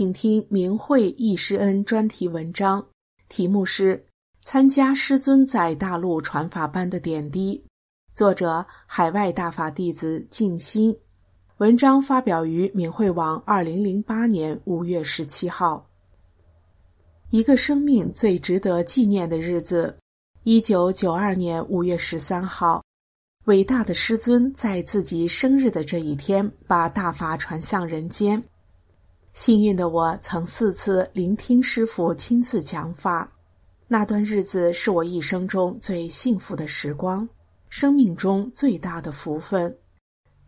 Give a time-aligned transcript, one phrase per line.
[0.00, 2.82] 请听明慧忆师恩专题文章，
[3.28, 3.98] 题目是
[4.40, 7.62] 《参加师尊在大陆传法班的点滴》，
[8.14, 10.96] 作者海外大法弟子静心。
[11.58, 15.86] 文章发表于明慧网，二零零八年五月十七号。
[17.28, 19.94] 一个生命最值得纪念的日子，
[20.44, 22.82] 一九九二年五月十三号，
[23.44, 28.42] 伟大的师尊在自己生日的这一天，把大法传向人间。
[29.32, 33.30] 幸运的我曾四次聆听师父亲自讲法，
[33.86, 37.26] 那段日子是我一生中最幸福的时光，
[37.68, 39.74] 生命中最大的福分。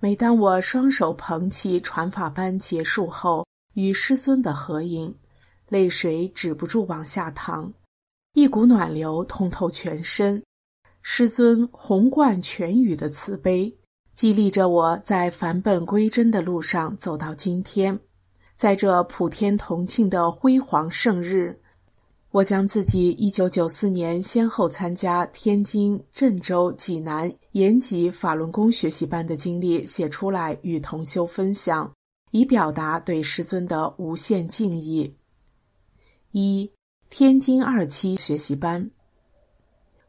[0.00, 5.14] 每当我双手捧起传法班结束后与师尊的合影，
[5.69, 7.72] 泪水止不住往下淌，
[8.34, 10.42] 一股暖流通透全身。
[11.02, 13.72] 师尊宏贯全宇的慈悲，
[14.12, 17.98] 激励着我在返本归真的路上走到今天。
[18.62, 21.58] 在这普天同庆的辉煌盛日，
[22.30, 31.92] 我将自己一九九四年先后参加天津、郑州、济南延吉法轮功学习班的经历写出来，与同修分享，
[32.30, 35.12] 以表达对师尊的无限敬意。
[36.30, 36.70] 一
[37.11, 38.89] 天津二期学习班，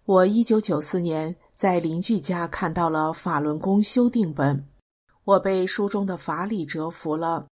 [0.05, 4.63] 我一九九四年在邻居家看到了法轮功修订本，
[5.23, 7.47] 我被书中的法理折服了。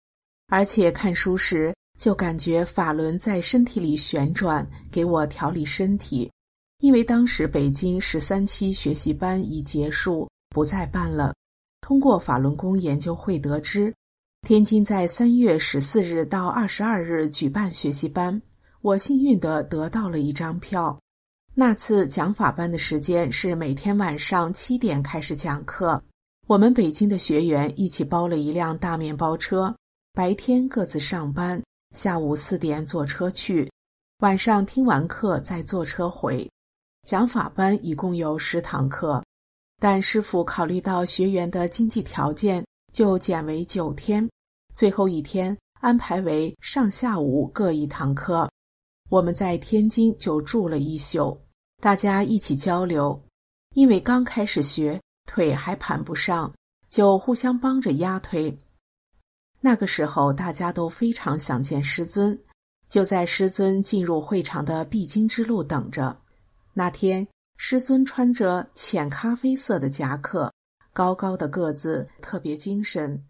[0.52, 6.30] 而且看书时就感觉法轮在身体里旋转，给我调理身体。
[6.82, 11.34] 因为当时北京十三期学习班已结束，不再办了。
[11.80, 13.94] 通过法轮功研究会得知，
[14.46, 18.42] 天津在三月十四日到二十二日举办学习班，
[18.82, 21.00] 我幸运地得到了一张票。
[21.54, 26.04] 那次讲法班的时间是每天晚上七点开始讲课，
[26.48, 29.74] 我们北京的学员一起包了一辆大面包车。
[30.14, 31.62] 白天各自上班，
[31.96, 33.72] 下午四点坐车去，
[34.20, 36.50] 晚上听完课再坐车回。
[37.08, 39.24] 讲法班一共有十堂课，
[39.80, 42.62] 但师傅考虑到学员的经济条件，
[42.92, 44.30] 就减为九天。
[44.76, 48.50] 最后一天安排为上下午各一堂课。
[49.10, 51.40] 我们在天津就住了一宿，
[51.82, 53.18] 大家一起交流。
[53.76, 56.54] 因为刚开始学，腿还盘不上，
[56.90, 58.60] 就互相帮着压腿。
[59.64, 62.38] 那个时候，大家都非常想见师尊，
[62.90, 66.18] 就在师尊进入会场的必经之路等着。
[66.74, 67.28] 那天，
[67.58, 70.52] 师尊穿着浅咖啡色的夹克，
[70.94, 73.24] 高高的个子，特别精神，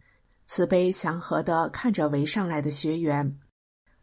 [0.46, 3.38] 慈悲祥和地看着围上来的学员。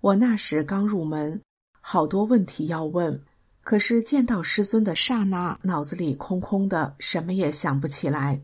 [0.02, 1.40] 我那时刚入门，
[1.80, 3.18] 好多问题要问，
[3.62, 8.42] 可是见到师尊的刹那，脑子里空空的，什么也想不起来。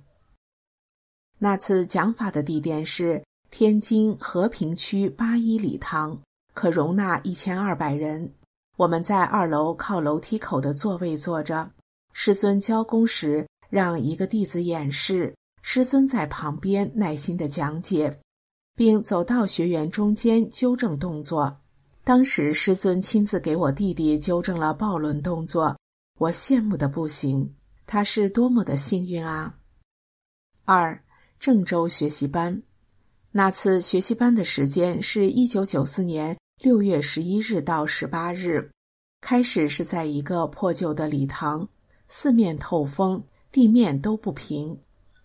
[1.39, 3.23] 那次讲法的地点是。
[3.57, 6.21] 天津和平区八一礼堂
[6.55, 8.35] 可容纳一千二百人。
[8.77, 11.71] 我们在二楼靠楼梯口的座位坐着。
[12.13, 15.33] 师尊教功时，让一个弟子演示，
[15.63, 18.19] 师尊在旁边耐心的讲解，
[18.75, 21.57] 并走到学员中间纠正动作。
[22.03, 25.79] 当时师尊亲自给我弟弟纠正了抱轮动作，
[26.19, 27.55] 我羡慕的不行。
[27.87, 29.55] 他是多么的幸运啊！
[30.65, 31.00] 二
[31.39, 32.61] 郑州学习班。
[33.37, 38.71] 那次学习班的时间是一九九四年六月十一日到十八日，
[39.21, 41.69] 开始是在一个破旧的礼堂，
[42.07, 43.21] 四面透风，
[43.51, 44.79] 地面都不平，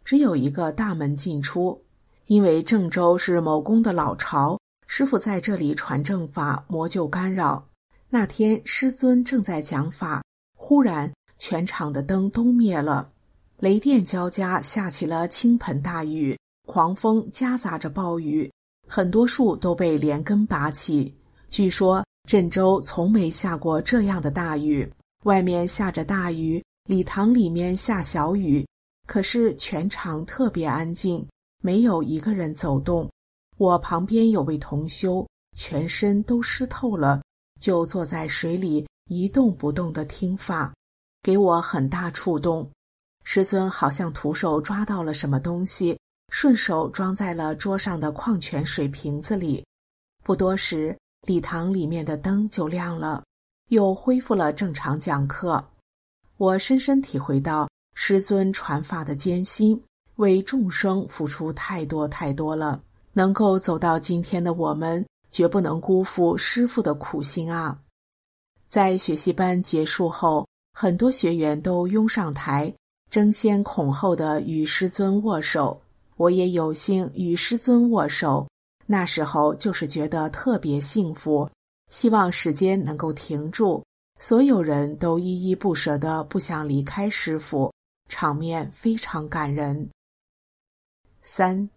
[0.03, 1.79] 只有一个大门进出。
[2.25, 7.63] 因为郑州是某宫的老巢，师傅在这里传正法，魔就干扰。
[8.09, 10.23] 那天师尊正在讲法，
[10.57, 13.11] 忽然全场的灯都灭了，
[13.59, 16.35] 雷电交加，下起了倾盆大雨。
[16.69, 18.47] 狂风夹杂着暴雨，
[18.87, 21.11] 很多树都被连根拔起。
[21.47, 24.87] 据说郑州从没下过这样的大雨，
[25.23, 28.63] 外面下着大雨，礼堂里面下小雨，
[29.07, 31.27] 可是全场特别安静，
[31.63, 33.09] 没有一个人走动。
[33.57, 35.27] 我旁边有位同修，
[35.57, 37.19] 全身都湿透了，
[37.59, 40.71] 就坐在水里一动不动的听法，
[41.23, 42.69] 给我很大触动。
[43.23, 45.97] 师尊好像徒手抓到了什么东西，
[46.29, 49.65] 顺手装在了桌上的矿泉水瓶子里。
[50.23, 50.97] 不多时，
[51.27, 53.23] 礼堂里面的灯就亮了，
[53.69, 55.63] 又恢复了正常讲课。
[56.37, 59.81] 我深深体会到师尊传法的艰辛，
[60.15, 62.81] 为众生付出太多太多了。
[63.11, 67.77] 能够走到今天的我们，绝不能辜负师傅的苦心啊！
[68.67, 72.73] 在学习班结束后，很多学员都拥上台，
[73.09, 75.81] 争先恐后的与师尊握手。
[76.19, 78.45] 我也有幸与师尊握手，
[78.85, 81.49] 那时候就是觉得特别幸福。
[81.87, 83.81] 希望时间能够停住，
[84.19, 87.73] 所有人都依依不舍的不想离开师傅，
[88.09, 89.89] 场面非常感人。
[91.21, 91.69] 三。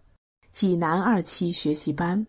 [0.51, 2.27] 济南二期学习班，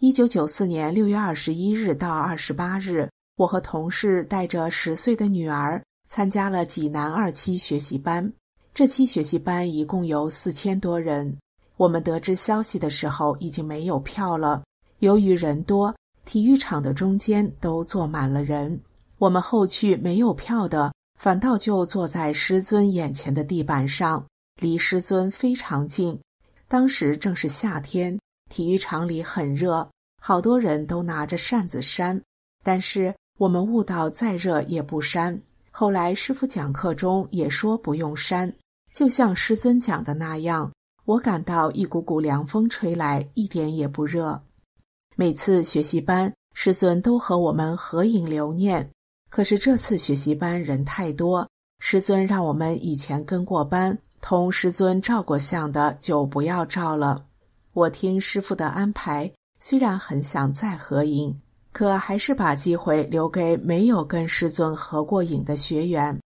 [0.00, 8.32] 一九九四年六月二十一日到二十八日，我和同事带着十岁的女儿参加了济南二期学习班。
[8.76, 11.34] 这期学习班一共有四千多人。
[11.78, 14.62] 我们得知消息的时候，已经没有票了。
[14.98, 15.96] 由于人多，
[16.26, 18.78] 体育场的中间都坐满了人。
[19.16, 24.22] 我们后去没有票的，反倒就坐在师尊眼前的地板上，
[24.60, 26.20] 离师尊非常近。
[26.68, 28.20] 当时正是夏天，
[28.50, 29.88] 体育场里很热，
[30.20, 32.20] 好多人都拿着扇子扇。
[32.62, 35.40] 但是我们悟到，再热也不扇。
[35.70, 38.52] 后来师傅讲课中也说不用扇，
[38.96, 40.72] 就像师尊讲的那样，
[41.04, 44.40] 我感到一股股凉风吹来，一点也不热。
[45.16, 48.90] 每次学习班，师尊都和我们合影留念。
[49.28, 51.46] 可是这次学习班人太多，
[51.78, 53.98] 师尊让我们以前跟过班。
[54.22, 57.22] 同师尊照过相的就不要照了。
[57.74, 61.38] 我听师傅的安排，虽然很想再合影，
[61.70, 66.18] 可还是把机会留给没有跟师尊合过影的学员。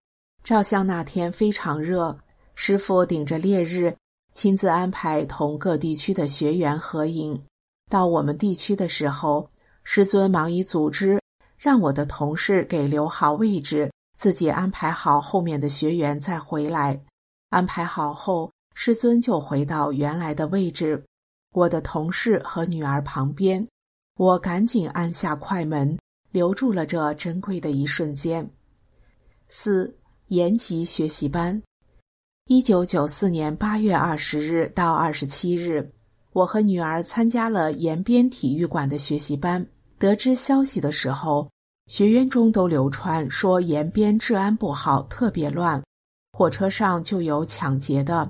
[0.44, 2.16] 照相那天非常热，
[2.62, 3.96] 师傅顶着烈日，
[4.34, 7.42] 亲自安排同各地区的学员合影。
[7.88, 9.48] 到我们地区的时候，
[9.82, 11.18] 师尊忙于组织，
[11.56, 17.02] 让我的同事给留好位置，自己安排好后面的学员再回来。
[17.48, 21.02] 安排好后，师尊就回到原来的位置，
[21.54, 23.66] 我的同事和女儿旁边。
[24.18, 25.98] 我赶紧按下快门，
[26.30, 28.46] 留住了这珍贵的一瞬间。
[29.48, 29.96] 四
[30.28, 31.60] 延吉学习班，
[32.52, 35.88] 一九九四年八月二十日到二十七日，
[36.32, 39.64] 我和女儿参加了延边体育馆的学习班。
[40.00, 41.48] 得知消息的时候，
[41.86, 45.80] 学员中都流传说延边治安不好，特别乱。
[46.32, 48.28] 火车上就有抢劫的，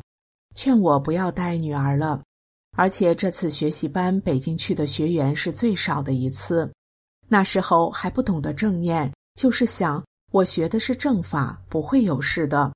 [0.55, 2.21] 劝我不要带女儿了。
[2.77, 6.71] 而且这次学习班北京去的学员是最少的一次。
[7.27, 12.71] 那时候还不懂得正念，就是想我学的是正法，不会有事的。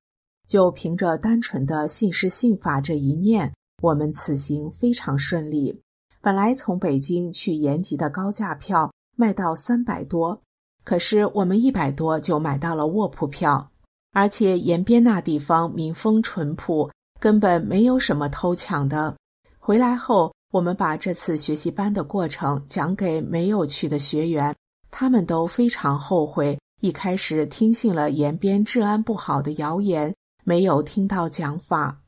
[0.47, 3.53] 就凭着单纯的信师信法这一念，
[3.83, 5.81] 我们此行非常顺利。
[6.21, 10.41] 本来从北京去延吉的高价票卖到三百多，
[10.85, 13.71] 可是我们一百多就买到了卧铺票。
[14.13, 19.17] 而且延边那地方民风淳朴，根本没有什么偷抢的。
[19.59, 24.55] 回来后，我们把这次学习班的过程讲给没有去的学员，
[24.91, 32.03] 他们都非常后悔一开始听信了延边治安不好的谣言，没有听到讲法。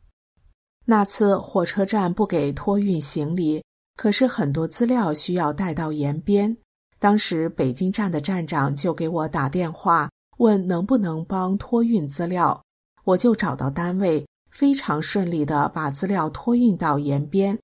[0.84, 3.64] 那次火车站不给托运行李，
[3.96, 6.56] 可是很多资料需要带到延边，
[7.00, 10.08] 当时北京站的站长就给我打电话。
[10.38, 12.62] 问能不能帮托运资料，
[13.04, 17.58] 我就找到单位，非常顺利的把资料托运到延边。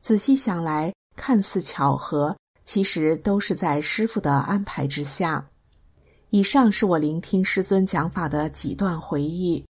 [0.00, 5.48] 仔细想来，看似巧合，其实都是在师傅的安排之下。
[6.30, 9.64] 以上是我聆听师尊讲法的几段回忆。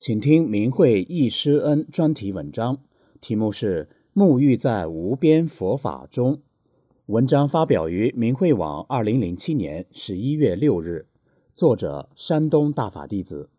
[0.00, 2.78] 请听明慧易师恩专题文章，
[3.20, 6.34] 题目是《沐浴在无边佛法中》。
[7.06, 11.08] 文章发表于明慧网，二零零七年十一月六日。
[11.52, 13.50] 作者：山东大法弟子。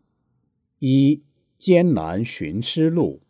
[0.78, 1.22] 一
[1.58, 3.20] 艰难寻师路。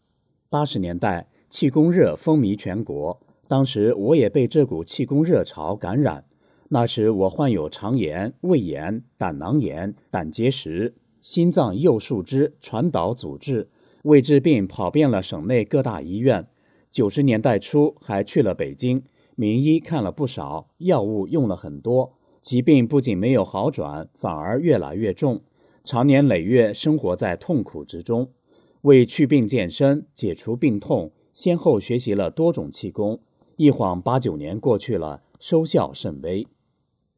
[0.49, 6.27] 八十年代气功热风靡全国，当时我也被这股气功热潮感染。
[6.69, 10.95] 那时我患有肠炎、胃炎、胆囊炎、胆结石。
[11.21, 13.69] 心脏右树枝传导阻滞，
[14.05, 16.47] 为治病跑遍了省内各大医院。
[16.91, 19.03] 九十年代初还去了北京，
[19.37, 25.43] 名医看了不少，药物用了很多，疾病不仅没有好转，反而越来越重，
[25.85, 28.31] 长年累月生活在痛苦之中。
[28.81, 33.21] 为祛病健身、解除病痛，先后学习了多种气功。
[33.57, 36.47] 一晃八九年过去了，收效甚微。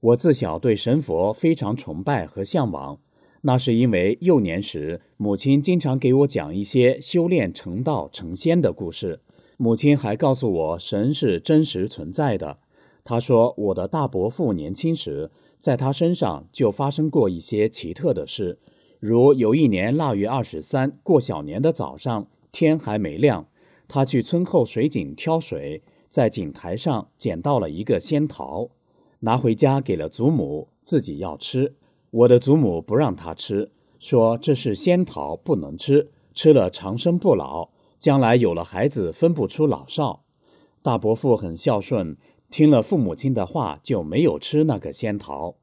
[0.01, 2.99] 我自小对神佛非常崇拜和向往，
[3.43, 9.21] 那是因为幼年时母亲经常给我讲一些修炼成道成仙的故事。
[9.57, 12.59] 母亲还告诉我，神是真实存在的。
[13.05, 18.59] 她说，我的大伯父年轻时，在他身上就发生过一些奇特的事，
[19.01, 23.49] 如有一年腊月二十三过小年的早上，天还没亮，
[23.89, 28.71] 他去村后水井挑水，在井台上捡到了一个仙桃，
[29.21, 31.75] 拿回家给了祖母，自己要吃。
[32.13, 37.71] 我的祖母不让他吃，说这是仙桃，不能吃，吃了长生不老。
[37.99, 40.25] 将来有了孩子分不出老少，
[40.83, 42.19] 大伯父很孝顺，
[42.51, 45.55] 听了父母亲的话就没有吃那个仙桃。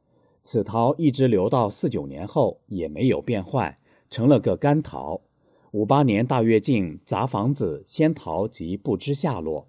[0.41, 3.77] 此桃一直留到四九年后也没有变坏，
[4.09, 5.21] 成了个干桃。
[5.69, 9.67] 五八年大跃进砸房子，仙桃即不知下落。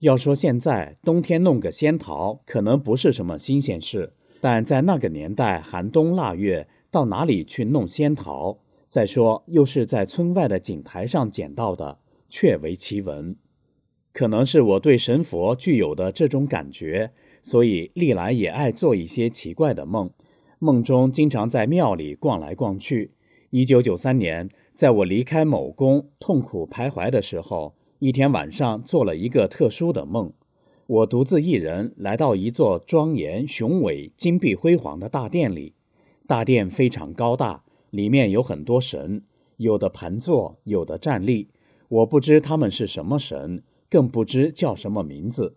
[0.00, 8.58] 要说现在冬天弄个仙桃，可能不是什么新鲜事，但在那个年代寒冬腊月，到哪里去弄仙桃？
[8.88, 13.36] 再说，又是在村外的井台上捡到的，确为奇闻。
[14.12, 20.10] 可能是我对神佛具有的这种感觉，所以历来也爱做一些奇怪的梦。
[20.58, 23.12] 梦中经常在庙里逛来逛去。
[23.50, 30.32] 一九九三年，在我离开某宫痛苦徘徊的时候，一天晚上做了一个特殊的梦。
[30.90, 35.74] 我独自一人来到一座庄严雄伟、金碧辉煌的大殿里，
[36.26, 37.62] 大殿非常高大。
[37.90, 39.22] 里面有很多神，
[39.56, 41.46] 有的盘坐，有的站立。
[41.86, 45.54] 我不知他们是什么神，更不知叫什么名字。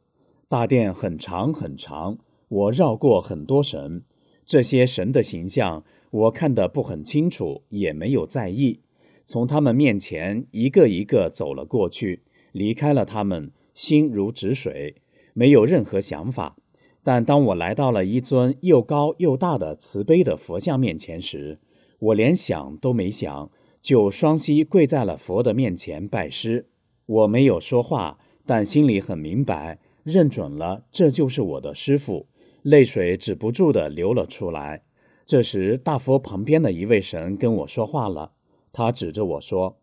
[0.47, 4.03] 大殿很长很长，我绕过很多神，
[4.45, 8.81] 这些神的形象我看得不很清楚，也没有在意。
[9.25, 12.21] 从他们面前一个一个走了过去，
[12.51, 14.97] 离开了他们，心如止水，
[15.33, 16.55] 没有任何想法。
[17.03, 21.59] 但当我来到了一尊又高又大的慈悲的佛像面前时，
[21.99, 26.67] 我连想都没想，就双膝跪在了佛的面前拜师。
[27.05, 32.27] 我没有说话，但心里很明白，认准了这就是我的师傅，
[32.61, 34.83] 泪水止不住的流了出来。
[35.25, 38.31] 这时，大佛旁边的一位神跟我说话了，
[38.71, 39.77] 他指着我说：“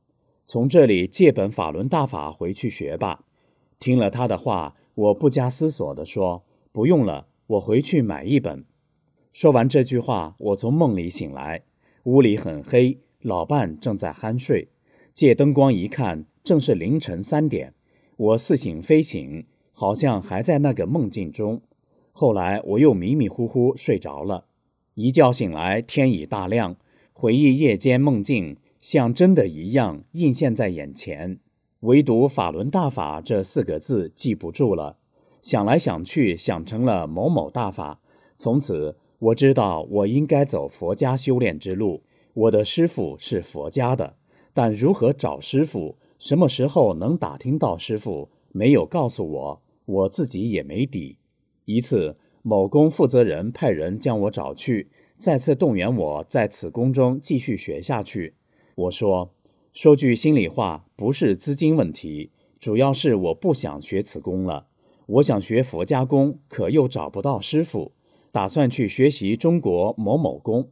[0.47, 3.25] 从这里借本法轮大法回去学吧。”
[3.79, 8.65] 听了他的话，我不加思索地说：“不用了，我回去买一本。”
[9.33, 11.63] 说完这句话，我从梦里醒来。
[12.05, 14.69] 屋里很黑，老伴正在酣睡。
[15.15, 17.75] 借灯光一看，正是凌晨三点。
[18.17, 21.61] 我似醒非醒，好像还在那个梦境中。
[22.13, 24.47] 后来我又迷迷糊糊睡着了，
[24.95, 26.77] 一觉醒来，天已大亮。
[27.13, 31.39] 回忆夜间梦境，像真的一样映现在眼前。
[31.81, 34.97] 唯独“法轮大法”这四个字记不住了，
[35.43, 38.01] 想来想去，想成了某某大法。
[38.37, 38.97] 从此。
[39.21, 44.15] 我知道我应该走佛家修炼之路，我的师傅是佛家的，
[44.55, 51.19] 但如何找师傅，什么时候能打听到师傅，没有告诉我，我自己也没底。
[51.67, 58.33] 一次，某宫负责人派人将我找去，再次动员我在此宫中继续学下去。
[58.75, 59.35] 我说
[59.73, 64.67] ：“说句心里话，不是资金问题，主要是我不想学此功了。
[65.07, 67.93] 我想学佛家功，可又找不到师傅。”
[68.33, 70.69] 打算去学习中国某某功，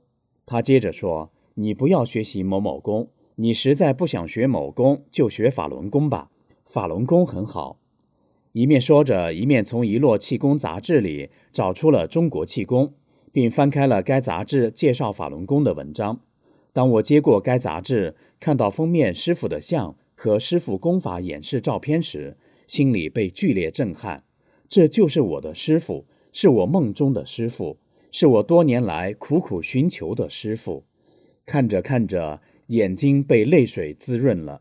[0.46, 6.30] 他接着说：“你不要学习某某功，你实在不想学某功，就学法轮功吧。
[6.64, 7.80] 法轮功很好。”
[8.52, 12.86] 一面说着，一面从一摞气功杂志里找出了《中国气功》，
[13.32, 16.20] 并翻开了该杂志介绍法轮功的文章。
[16.72, 24.24] 当我接过该杂志，看到封面师傅的像和师傅功法演示照片时，心里被剧烈震撼。
[24.68, 26.06] 这就是我的师傅。
[26.30, 27.78] 是我梦中的师傅，
[28.12, 30.84] 是我多年来苦苦寻求的师傅。
[31.46, 34.60] 看着看着，眼睛被泪水滋润了。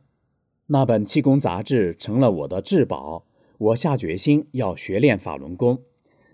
[0.68, 3.26] 那本气功杂志成了我的至宝。
[3.58, 5.84] 我下决心要学练法轮功。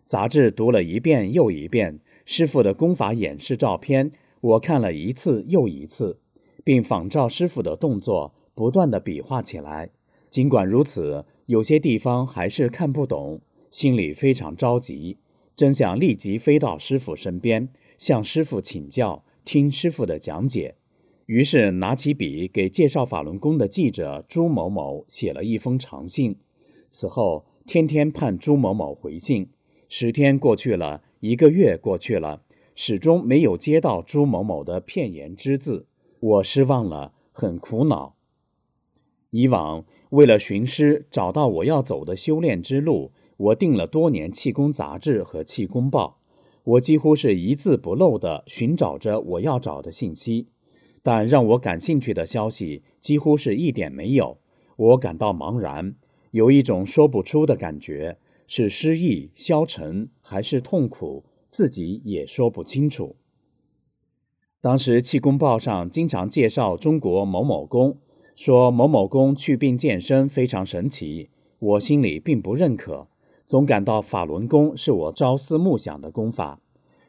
[0.06, 4.12] 杂志读了一遍又一遍，师傅的功法演示照片，
[4.44, 6.20] 我看了一次又一次，
[6.66, 9.90] 并仿照师傅的动作不断的比划起来。
[10.30, 13.40] 尽管如此，有些地方还是看不懂，
[13.72, 15.18] 心里非常着急。
[15.56, 20.76] 真想立即飞到师傅身边，向师傅请教，听师傅的讲解。
[21.28, 26.36] 于是拿起笔给介绍法轮功的记者朱某某写了一封长信。
[26.90, 29.48] 此后天天盼朱某某回信，
[29.88, 32.42] 十天过去了，一个月过去了，
[32.76, 35.86] 始终没有接到朱某某的片言之字，
[36.20, 38.16] 我失望了，很苦恼。
[39.30, 46.20] 以往为了寻师，找到我要走的修炼之路，我订了多年气功杂志和气功报，
[46.64, 50.48] 我几乎是一字不漏地寻找着我要找的信息。
[51.02, 54.38] 但让我感兴趣的消息几乎是一点没有，
[54.78, 55.96] 我感到茫然，
[56.32, 63.16] 有一种说不出的感觉，是失意、消沉还是痛苦，自己也说不清楚。
[64.60, 68.00] 当时气功报上经常介绍中国某某功，
[68.36, 71.30] 说某某功祛病健身非常神奇，
[71.60, 73.08] 我心里并不认可，
[73.46, 76.60] 总感到法轮功是我朝思暮想的功法。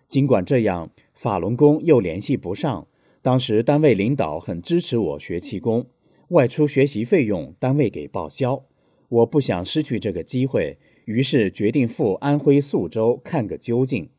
[0.08, 2.86] 尽管这样，法轮功又联系不上。
[3.22, 5.86] 当时单位领导很支持我学气功，
[6.28, 8.62] 外出学习费用单位给报销。
[9.08, 14.10] 我不想失去这个机会，于是决定赴安徽宿州看个究竟。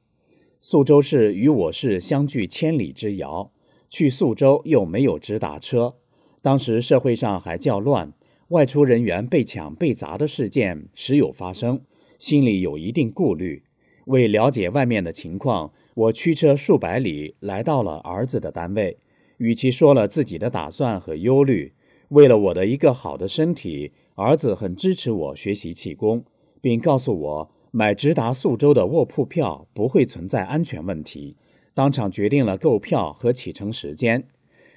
[0.59, 3.51] 宿州市与我市相距千里之遥，
[3.89, 5.95] 去宿州又没有直达车。
[6.41, 8.13] 当时社会上还较乱，
[8.50, 11.81] 外出人员被抢被砸的事件时有发生，
[12.19, 13.63] 心里有一定顾虑。
[14.05, 15.71] 为了解外面的情况。
[15.95, 18.97] 我驱车数百里来到了儿子的单位，
[19.38, 21.71] 与其说了自己的打算和忧虑，
[22.09, 26.25] 为了我的一个好的身体，儿子很支持我学习气功，
[26.59, 31.36] 并告诉我买直达宿州的卧铺票不会存在安全问题，
[31.74, 34.29] 当场决定了购票和启程时间。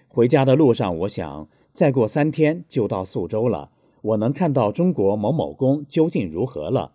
[0.09, 3.71] 回家的路上，我想再过三天就到宿州了，
[4.03, 6.95] 我能看到中国某某宫究竟如何了。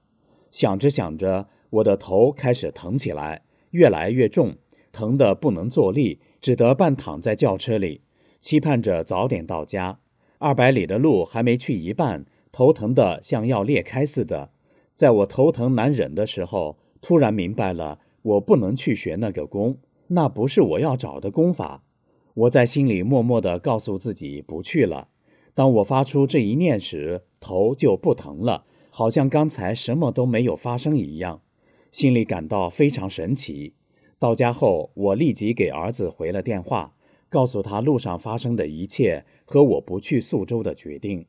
[0.51, 3.43] 想着想着，我的头开始疼起来。
[3.71, 4.55] 越来越重，
[4.91, 8.01] 疼得不能坐立，只得半躺在轿车里，
[8.41, 9.99] 期盼着早点到家。
[10.39, 14.49] 二百里的路还没去一半，头疼得像要裂开似的。
[14.95, 19.77] 在我头疼难忍的时候，突然明白了，我不能去学那个功，
[20.07, 21.83] 那不是我要找的功法。
[22.35, 25.09] 我在心里默默地告诉自己不去了。
[25.53, 31.41] 当我发出这一念时，头就不疼了，好像刚才什么都没有发生一样。
[31.91, 33.73] 心里感到非常神奇。
[34.17, 36.95] 到家后，我立即给儿子回了电话，
[37.29, 41.25] 告诉他路上发生的一切和我不去宿州的决定。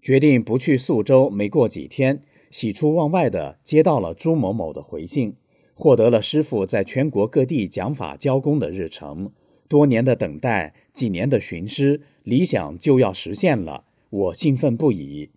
[0.00, 5.36] 决定不去宿州，没过几天，喜出望外地接到了朱某某的回信，
[5.74, 9.32] 获得了师傅在全国各地讲法教功的日程。
[9.68, 15.30] 多年的等待，几年的寻师，理想就要实现了，我兴奋不已。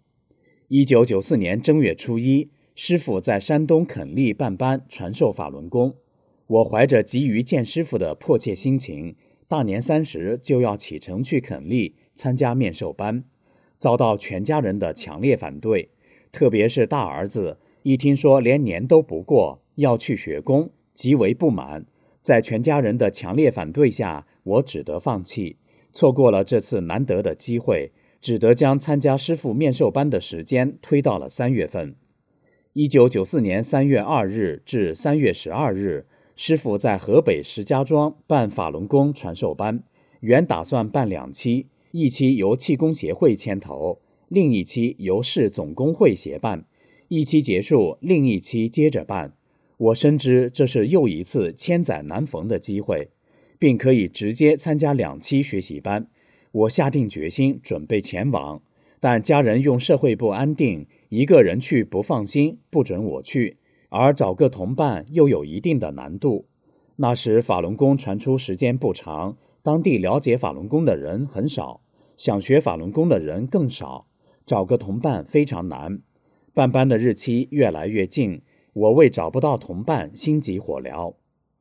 [0.68, 2.50] 一九九四年正月初一。
[2.76, 5.94] 师傅在山东垦利办班传授法轮功，
[6.48, 9.16] 我怀着急于见师傅的迫切心情，
[9.48, 13.26] 大年三十就要启程去垦利参加面授班，
[13.78, 15.92] 遭到全家人的强烈反对，
[16.34, 21.86] 特别是大儿子，一听说连年都不过要去学功，极为不满。
[22.22, 25.58] 在全家人的强烈反对下，我只得放弃，
[25.92, 31.96] 错过了这次难得的机会，只得将参加师傅面授班的时间推到了三月份。
[32.74, 39.84] 一九九四年三月二日至三月十二日，师傅在河北石家庄办法轮功传授班，
[40.22, 44.00] 原打算办两期，一期由气功协会牵头，
[44.34, 46.66] 另一期由市总工会协办。
[47.08, 49.36] 一期结束，另一期接着办。
[49.78, 53.12] 我深知这是又一次千载难逢的机会，
[53.60, 56.08] 并可以直接参加两期学习班。
[56.52, 58.64] 我下定决心准备前往，
[59.00, 60.88] 但家人用社会不安定。
[61.10, 63.58] 一个人去不放心，不准我去，
[63.90, 66.48] 而找个同伴又有一定的难度。
[66.96, 71.82] 那时法轮功传出时间不长，当地了解法轮功的人很少，
[72.18, 74.08] 想学法轮功的人更少，
[74.46, 76.00] 找个同伴非常难。
[76.54, 78.42] 办班的日期越来越近，
[78.74, 81.16] 我为找不到同伴心急火燎。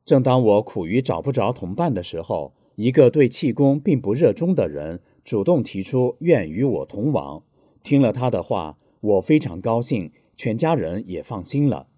[0.05, 7.43] 正当我苦于找不着同伴的时候，一个对气功并不热衷的人主动提出愿与我同往。
[7.83, 8.79] 听了他的话。
[9.03, 11.89] 我非常高兴，全家人也放心了。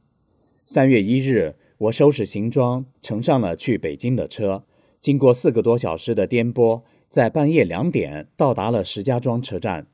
[0.64, 4.64] 三月一日，我收拾行装，乘上了去北京的车。
[5.02, 9.86] 经过四个多小时的颠簸，在半夜两点到达了石家庄车站。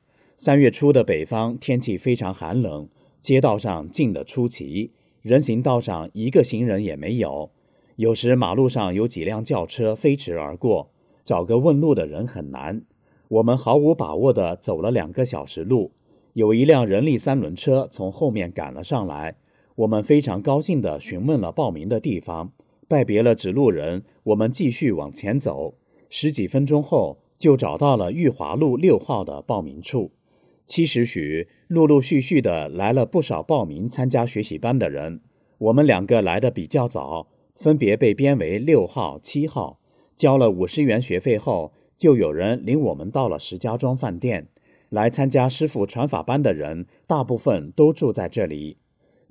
[0.42, 2.88] 三月初的北方天气非常寒冷，
[3.20, 7.50] 街道上静得出奇，人行道上一个行人也没有。
[7.96, 10.88] 有时马路上有几辆轿车飞驰而过，
[11.26, 12.80] 找个问路的人很难。
[13.28, 15.92] 我们毫无把握地走了两个小时路。
[16.32, 19.36] 有一辆人力三轮车从后面赶了上来，
[19.74, 22.50] 我们非常高兴地询问了报名的地方，
[22.88, 25.74] 拜别了指路人，我们继续往前走。
[26.08, 30.12] 十几分钟后，就找到了裕华路六号的报名处。
[30.70, 35.20] 七时许，陆陆续续的来了不少报名参加学习班的人。
[35.58, 39.80] 我们两个来的比较早，分别被编为六号、七号。
[40.14, 44.46] 交了五十元学费后，就有人领我们到了石家庄饭店。
[44.90, 48.76] 来参加师傅传法班的人，大部分都住在这里。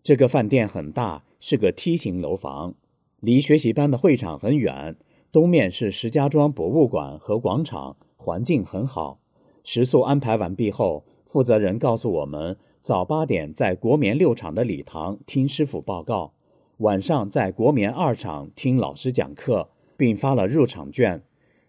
[0.04, 2.76] 这个饭店很大，是个梯形楼房，
[3.22, 4.98] 离学习班的会场很远。
[5.32, 9.22] 东面是石家庄博物馆和广场，环境很好。
[9.64, 16.34] 食宿安排完毕后，负责人告诉我们，早八点在国棉六厂的礼堂听师傅报告，
[16.78, 21.22] 晚上在国棉二厂听老师讲课，并发了入场券。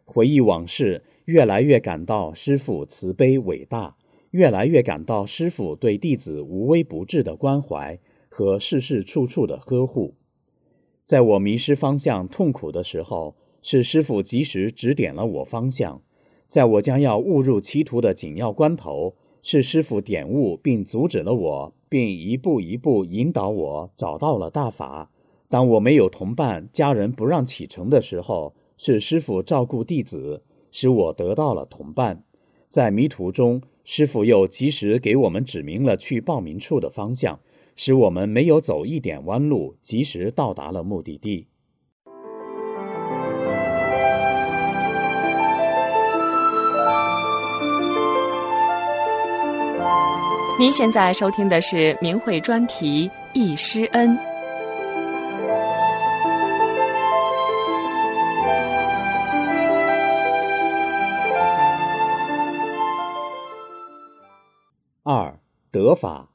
[0.06, 3.96] 回忆往事，越来越感到师傅慈悲伟大，
[4.30, 7.98] 越来越感到师傅对弟子无微不至的关怀
[8.30, 10.14] 和事事处处的呵护。
[11.04, 16.00] 在我迷失方向、痛苦的时候，是师傅及时指点了我方向；
[16.48, 25.10] 在我将要误入歧途的紧要关头，是师傅点悟并阻止了我，并一步一步引导我找到了大法。
[25.48, 32.22] 当我没有同伴、家人不让启程的时候，是师傅照顾弟子，使我得到了同伴。
[32.68, 37.40] 在迷途中，师傅又及时给我们指明了去报名处的方向，
[37.74, 41.46] 使我们没有走一点弯路，及时到达了目的地。
[50.60, 54.10] 您现在收听的是明慧专题《易师恩》。
[65.02, 66.28] 二德法，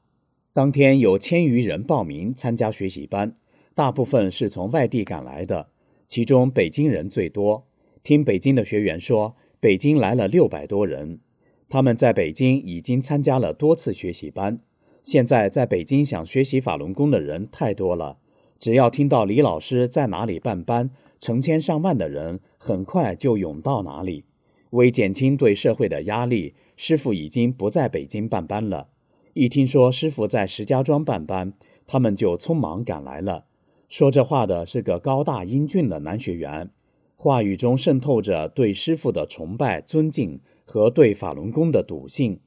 [0.52, 3.36] 当天有千余人报名参加学习班，
[3.76, 5.68] 大部分是从外地赶来的，
[6.08, 7.64] 其中北京人最多。
[8.02, 11.20] 听北京的学员说，北京来了六百多人，
[11.68, 14.60] 他们在北京已经参加了多次学习班。
[15.02, 18.18] 现在在北京想学习法轮功的人太多了，
[18.58, 24.24] 只要听到李老师在哪里办班，成千上万的人很快就涌到哪里。
[24.70, 26.54] 为减轻对社会的压力。
[26.78, 28.88] 师傅已经不在北京办班了。
[29.32, 31.54] 一听说师傅在石家庄办班，
[31.86, 33.46] 他们就匆忙赶来了。
[33.88, 36.70] 说这话的是个高大英俊的男学员，
[37.16, 42.40] 话语中渗透着对师傅的崇拜、尊敬和对法轮功的笃信。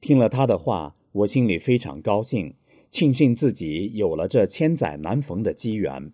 [0.00, 2.54] 听了他的话，我心里非常高兴，
[2.90, 6.10] 庆幸自己有了这千载难逢的机缘。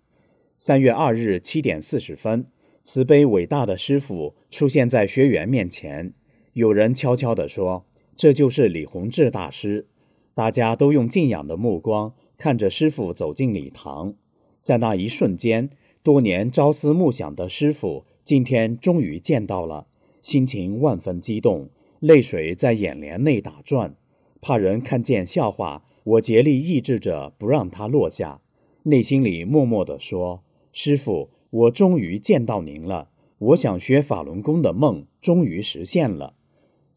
[0.59, 2.47] 三月二日七点四十分，
[2.83, 6.15] 慈悲伟大的师傅出现在学员面前。
[6.53, 7.87] 有人悄悄地说
[8.17, 9.87] ：“这就是李洪志大师。”
[10.35, 14.15] 大家都用敬仰的目光看着师傅走进礼堂。
[14.63, 15.69] 在那一瞬间，
[16.03, 19.89] 多年朝思暮想的师傅今天终于见到了，
[20.23, 21.69] 心情万分激动，
[22.01, 23.95] 泪水在眼帘内打转。
[24.41, 28.41] 怕人看见笑话，我竭力抑制着不让它落下，
[28.85, 36.35] 内心里默默地说：“师傅，我终于见到您了，我想学法轮功的梦终于实现了。”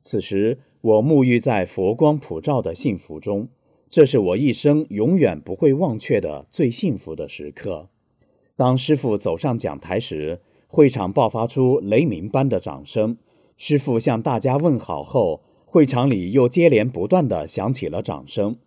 [0.02, 3.50] 此时，我沐浴在佛光普照的幸福中，
[3.90, 7.90] 这是我一生永远不会忘却的最幸福的时刻。
[8.56, 10.42] 当师傅走上讲台时，
[10.76, 13.16] 会场爆发出雷鸣般的掌声。
[13.56, 18.58] 师傅向大家问好后，会场里又接连不断的响起了掌声。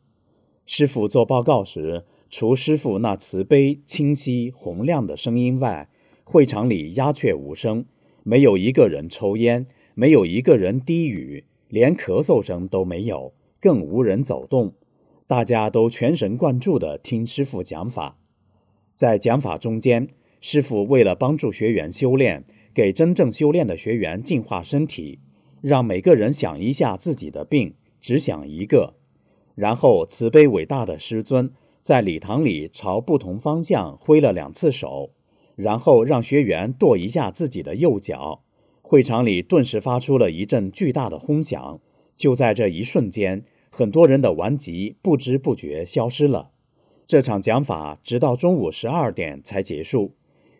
[0.64, 5.90] 师傅做报告时，除师傅那慈悲、清晰、洪亮的声音外，
[6.25, 7.85] 会场里鸦雀无声，
[8.23, 9.66] 没有一个人抽烟。
[9.94, 14.73] 没有一个人低语，连咳嗽声都没有，更无人走动。
[15.27, 18.16] 大家都全神贯注地听师傅讲法。
[18.94, 20.09] 在讲法中间，
[20.40, 25.18] 师傅为了帮助学员修炼，给真正修炼的学员净化身体，
[25.61, 28.94] 让每个人想一下自己的病，只想一个。
[29.55, 31.51] 然后，慈悲伟大的师尊
[31.83, 35.11] 在礼堂里朝不同方向挥了两次手，
[35.57, 38.44] 然后让学员跺一下自己的右脚。
[38.83, 41.81] 会场里顿时发出了一阵巨大的轰响，
[42.14, 46.51] 就在这一瞬间，很多人的顽疾不知不觉消失了。
[47.07, 50.14] 这场讲法直到中午十二点才结束，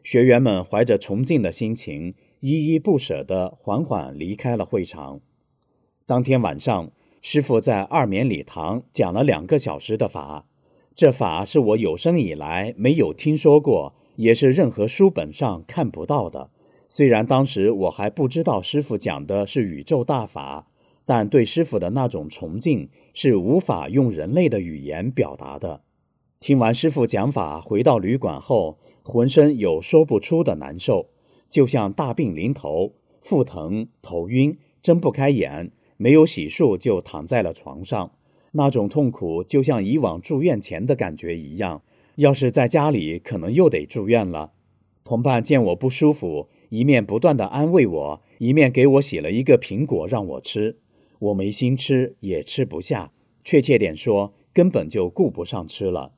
[0.09, 5.21] 学员们怀着崇敬的心情，依依不舍地缓缓离开了会场。
[6.07, 6.91] 当天晚上，
[7.21, 10.47] 师傅在二棉礼堂讲了两个小时的法，
[10.95, 16.49] 这法是我有生以来没有听说过，也是任何书本上看不到的。
[16.89, 20.69] 虽然当时我还不知道师傅讲的是宇宙大法，
[21.05, 25.83] 但对师傅的那种崇敬是无法用人类的语言表达的。
[26.41, 31.09] 听完师傅讲法，回到旅馆后，浑身有说不出的难受，
[31.51, 32.93] 就像大病临头。
[33.21, 38.13] 腹疼、头晕、睁不开眼，没有洗漱就躺在了床上。
[38.53, 41.83] 那种痛苦就像以往住院前的感觉一样。
[42.15, 44.53] 要是在家里，可能又得住院了。
[45.05, 50.79] 同伴见我不舒服，一面不断的安慰我，一面给我洗了一个苹果让我吃。
[51.19, 53.11] 我没心吃，也吃不下，
[53.43, 56.13] 确切点说，根本就顾不上吃了。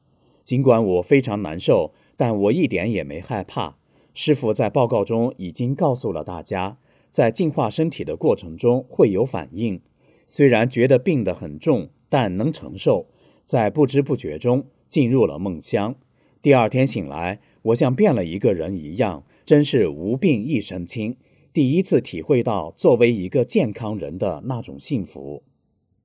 [0.51, 3.77] 尽管我非常难受，但我一点也没害怕。
[4.15, 6.77] 师傅在报告中已经告诉了大家，
[7.09, 9.81] 在净化身体的过程中会有反应，
[10.27, 13.07] 虽然觉得病得很重，但能承受。
[13.45, 14.67] 在不知不觉中。
[14.89, 15.95] 进入了梦乡，
[16.43, 21.17] 第二天醒来，我像变了一个人一样，真是无病一身轻。
[21.53, 25.45] 第一次体会到作为一个健康人的那种幸福。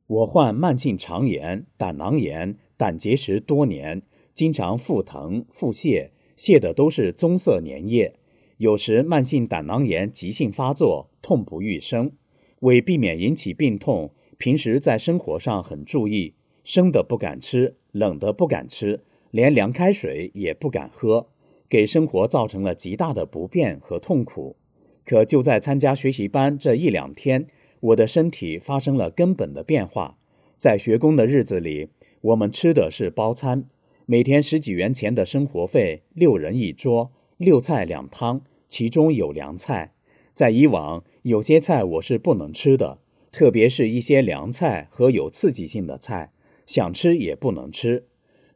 [0.05, 4.03] 我患慢性肠炎、胆囊炎、胆结石多年，
[4.35, 8.13] 经常腹疼、腹泻，泻的都是棕色粘液。
[8.57, 12.11] 有时慢性胆囊炎急性发作，痛不欲生。
[12.59, 16.33] 为避免引起病痛，平时在生活上很注意，
[16.65, 17.77] 生的不敢吃。
[17.93, 18.99] 冷的不敢吃，
[19.31, 21.29] 连凉开水也不敢喝，
[21.69, 24.57] 给生活造成了极大的不便和痛苦。
[25.05, 27.47] 可就在参加学习班这一两天，
[27.79, 30.17] 我的身体发生了根本的变化。
[30.57, 31.87] 在学工的日子里，
[32.19, 33.69] 我们吃的是包餐，
[34.07, 39.95] 每天十几元钱的生活费，六人一桌，六菜两汤，其中有凉菜。
[40.31, 42.99] 在以往，有些菜我是不能吃的，
[43.31, 46.31] 特别是一些凉菜和有刺激性的菜。
[46.67, 48.05] 想吃也不能吃。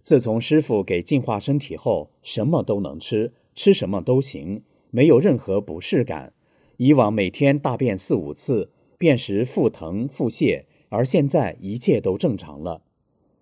[0.03, 6.33] 自从师傅给净化身体后，什么都能吃，吃什么都行，没有任何不适感。
[6.77, 12.83] 以往每天大便四五次，便时腹疼腹泻，而现在一切都正常了。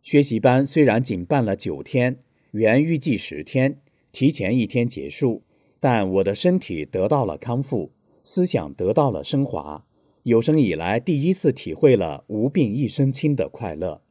[0.08, 2.20] 学习班虽然仅办了九天，
[2.52, 3.82] 原预计十天，
[4.14, 5.44] 提前一天结束，
[5.82, 7.92] 但我的身体得到了康复，
[8.24, 9.86] 思想得到了升华，
[10.24, 14.02] 有生以来第一次体会了无病一身轻的快乐。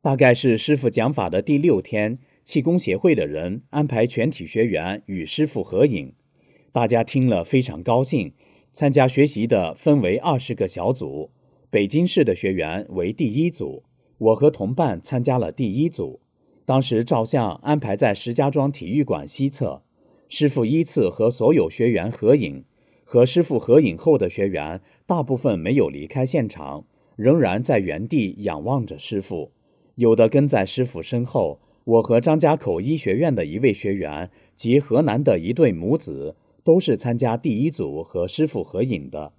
[0.00, 6.14] 大概是师傅讲法的第六天，气功协会的人安排全体学员与师傅合影，
[6.72, 8.32] 大家听了非常高兴。
[8.72, 11.30] 参加学习的分为二十个小组，
[11.68, 13.82] 北京市的学员为第一组，
[14.18, 16.20] 我和同伴参加了第一组。
[16.64, 19.82] 当时照相安排在石家庄体育馆西侧，
[20.28, 22.64] 师傅依次和所有学员合影。
[23.04, 29.52] 和师傅合影后的学员大部分没有离开现场，仍然在原地仰望着师傅。
[29.94, 39.32] 有的跟在师傅身后，我和张家口医学院的一位学员及河南的一对母子都是参加第一组和师傅合影的。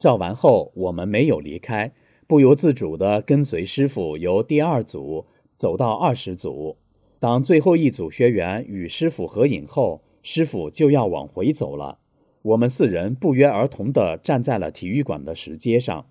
[0.00, 1.92] 照完后，我们没有离开，
[2.32, 5.26] 不由自主地跟随师傅由第二组
[5.58, 6.78] 走到二十组。
[7.20, 11.98] 当最后一组学员与师傅合影后，师傅就要往回走了。
[12.40, 16.06] 我们四人不约而同地站在了体育馆的石阶上，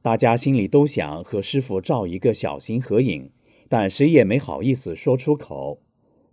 [0.00, 3.30] 大家心里都想和师傅照一个小型合影。
[3.68, 5.82] 但谁也没好意思说出口。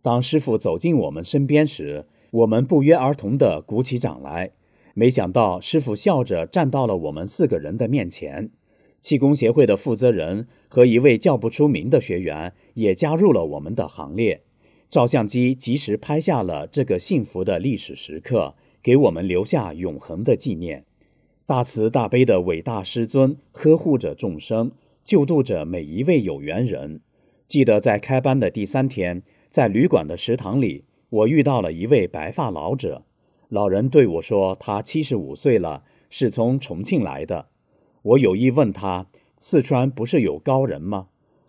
[0.01, 4.51] 当师傅走进我们身边时，我们不约而同地鼓起掌来。
[4.93, 8.51] 没想到师傅笑着站到了我们四个人的面前。
[9.05, 14.41] 气功协会的负责人和一位叫不出名的学员也加入了我们的行列。
[14.89, 20.85] 照相机及时拍下了这个幸福的历史时刻，给我们留下永恒的纪念。
[21.45, 24.71] 大慈大悲的伟大师尊呵护着众生，
[25.03, 27.01] 救度着每一位有缘人。
[27.47, 33.03] 记得在开班的第三天，在旅馆的食堂里，我遇到了一位白发老者。
[33.49, 37.49] 老人对我说：“他七十五岁了，是从重庆来的。”
[38.05, 39.07] 我有意问他
[39.39, 41.07] ：“四川不是有高人吗？”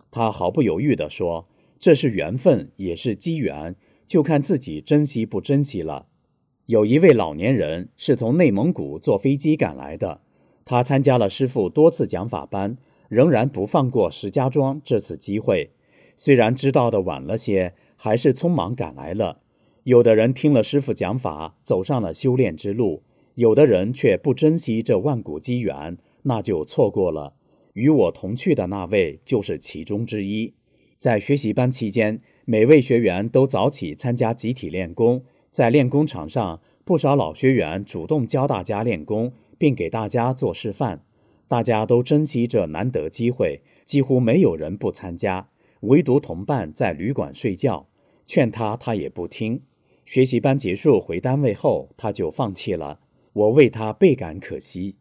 [0.09, 3.75] 他毫不犹豫地说：“这是缘分，也是机缘，
[4.07, 6.07] 就看自己珍惜不珍惜了。”
[6.65, 10.21] 有一位老年人是从内蒙古坐飞机赶来的，
[10.65, 15.69] 他参加了师傅多次讲法班，仍然不放过石家庄这次机会。
[16.15, 19.41] 虽然知道的晚了些，还是匆忙赶来了。
[19.83, 23.03] 有的人听了师傅讲法，走上了修炼之路；
[23.35, 27.33] 有的人却不珍惜这万古机缘，那就错过了。
[27.73, 30.53] 与我同去的那位就是其中之一。
[30.97, 35.23] 在学习班期间，每位学员都早起参加集体练功。
[35.51, 41.03] 在练功场上，不少老学员主动教大家练功，并给大家做示范。
[41.47, 45.47] 大家都珍惜这难得机会，几乎没有人不参加。
[45.81, 47.87] 唯独同伴在旅馆睡觉，
[48.25, 49.61] 劝他他也不听。
[50.05, 52.99] 学习班结束回单位后，他就放弃了。
[53.33, 54.95] 我为他倍感可惜。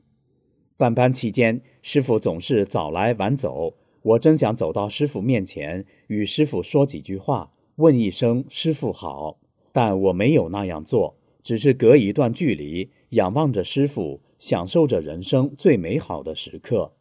[0.78, 9.38] 办班期间，师傅总是早来晚走，我真想走到师傅面前，与师傅说几句话，问一声“师傅好”，
[9.72, 16.92] 但我没有那样做，只是隔一段距离，仰望着师傅，享受着人生最美好的时刻。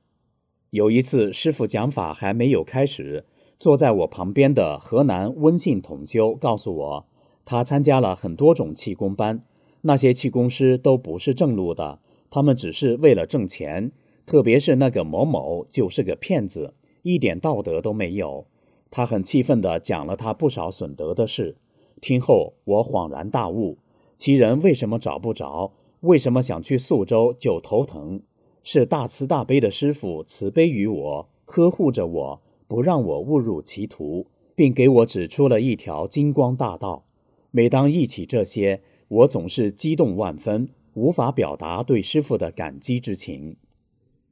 [0.69, 3.25] 有一次，师傅讲法还没有开始，
[3.59, 7.05] 坐在我旁边的河南温信同修告诉我，
[7.43, 9.43] 他参加了很多种气功班，
[9.81, 13.91] 那些气功师都不是正路的，他们只是为了挣钱。
[14.25, 18.47] 特别是那个某某就是个骗子，一点道德都没有。
[18.89, 21.57] 他很气愤地讲了他不少损德的事。
[22.01, 23.77] 听后，我恍然大悟：
[24.17, 25.73] 其人为什么找不着？
[26.01, 28.21] 为什么想去宿州就头疼？
[28.63, 37.05] 是大慈大悲的师傅慈悲于我，呵护着我，不让我误入歧途，并给我指出了一条金光大道。
[37.51, 43.55] 每当忆起这些，我总是激动万分，无法表达对师傅的感激之情。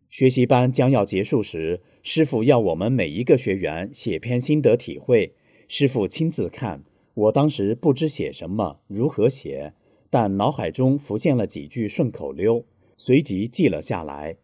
[0.09, 5.33] 学习班将要结束时，师傅要我们每一个学员写篇心得体会。
[5.67, 9.73] 师傅亲自看，我当时不知写什么，如何写，
[10.09, 14.37] 但脑海中浮现了几句顺口溜，随即记了下来。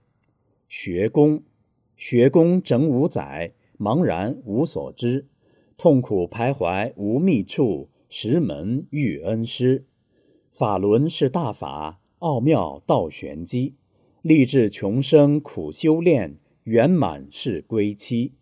[0.68, 1.44] 学功，
[1.96, 5.28] 学功整五载，茫然无所知，
[5.78, 9.86] 痛苦徘徊无觅处，石门遇恩师。
[10.52, 13.76] 法轮是大法，奥妙道玄机。
[14.22, 18.34] 立志穷生苦修炼，圆满是归期。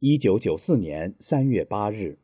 [0.00, 2.18] 一九九四年三月八日。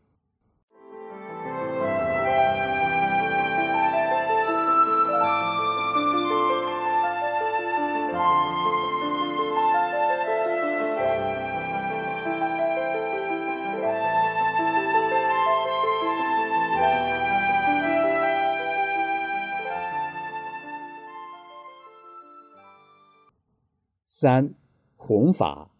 [24.20, 24.52] 三，
[24.96, 25.70] 弘法。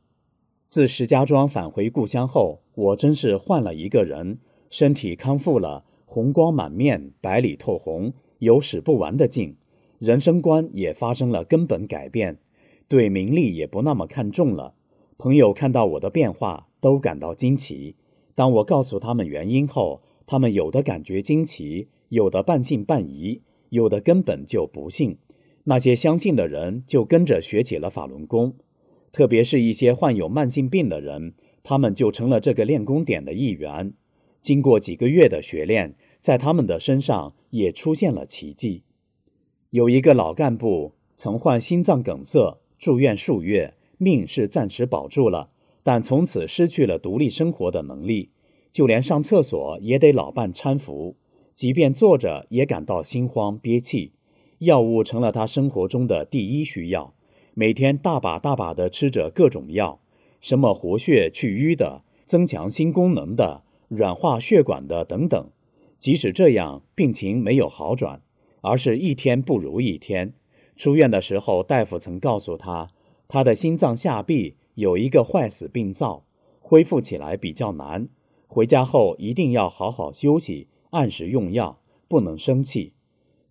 [0.69, 4.39] 自石家庄返回故乡后，我真是换了一个人，
[4.71, 9.57] 身体康复了，红光满面，白里透红，有使不完的劲。
[9.99, 12.39] 人生观也发生了根本改变，
[12.87, 14.75] 对名利也不那么看重了。
[15.17, 17.97] 朋友看到我的变化，都感到惊奇。
[18.37, 25.19] 当我告诉他们原因后，他们有的感觉惊奇，有的半信半疑，有的根本就不信。
[25.69, 28.57] 那些相信的人就跟着学起了法轮功，
[29.13, 33.93] 特别是一些患有慢性病的人，他们就成了这个练功点的一员。
[34.41, 38.85] 经过几个月的学练，在他们的身上也出现了奇迹。
[39.69, 45.51] 有一个老干部曾患心脏梗塞，住院数月，命是暂时保住了，
[45.83, 48.31] 但从此失去了独立生活的能力，
[48.73, 51.17] 就连上厕所也得老伴搀扶，
[51.53, 54.13] 即便坐着也感到心慌憋气。
[54.59, 57.15] 药物成了他生活中的第一需要，
[57.55, 60.01] 每天大把大把地吃着各种药，
[60.41, 65.51] 什么活血去瘀的、增强心功能的、软化血管的等等。
[65.99, 68.21] 即使这样，病情没有好转，
[68.61, 70.33] 而是一天不如一天。
[70.77, 72.91] 出院的时候，大夫曾告诉他，
[73.27, 76.25] 他的心脏下壁有一个坏死病灶，
[76.61, 78.09] 恢复起来比较难。
[78.47, 82.93] 回家后一定要好好休息，按时用药，不能生气。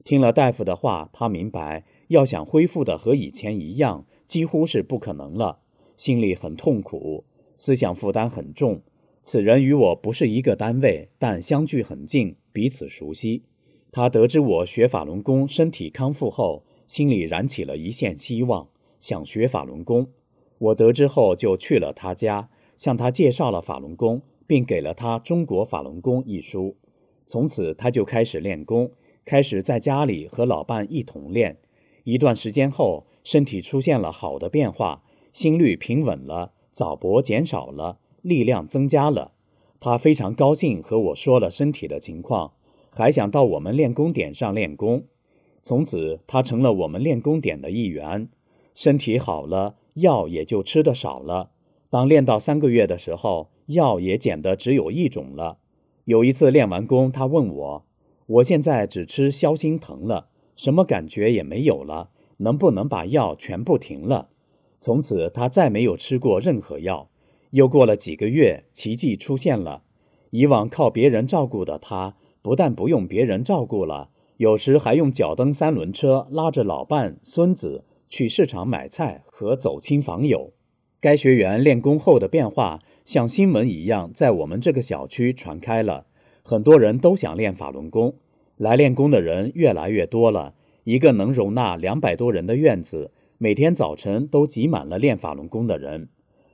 [0.08, 5.60] 听了大夫的话，他明白要想恢复的和以前一样，几乎是不可能了。
[5.98, 7.26] 心里很痛苦，
[7.58, 8.82] 思想负担很重。
[9.22, 13.44] 此人与我不是一个单位，但相距很近，彼此熟悉。
[13.92, 18.70] 他得知我学法轮功，身体康复后，心里燃起了一线希望，
[19.02, 20.08] 想学法轮功。
[20.58, 26.78] 我得知后就去了他家，向他介绍了法轮功，并给了他《中国法轮功》一书。
[27.26, 28.90] 从此，他就开始练功。
[29.28, 31.58] 开始在家里和老伴一同练，
[32.06, 39.34] 一段时间后，身体出现了好的变化，心率平稳了，早搏减少了，力量增加了。
[39.82, 42.54] 他非常高兴，和我说了身体的情况，
[42.92, 45.04] 还想到我们练功点上练功。
[45.62, 48.30] 从此，他成了我们练功点的一员。
[48.74, 51.52] 身体好了，药也就吃的少了。
[51.90, 55.58] 当练到三个月的时候，药也减的只有一种了。
[56.06, 57.87] 有一次练完功，他问我。
[58.28, 64.30] 我现在只吃消心疼了，什么感觉也没有了，能不能把药全部停了？
[64.80, 67.10] 从此他再没有吃过任何药。
[67.52, 69.84] 又过了几个月，奇迹出现了。
[70.32, 80.52] 以往靠别人照顾的他，不但不用别人照顾了，有时还用脚蹬三轮车拉着老伴、孙子去市场买菜和走亲访友。
[81.00, 86.08] 该学员练功后的变化，像新闻一样在我们这个小区传开了。
[86.50, 88.16] 很多人都想练法轮功，
[88.56, 90.54] 来练功的人越来越多了。
[90.86, 96.08] 一个能容纳两百多人的院子，每天早晨都挤满了练法轮功的人。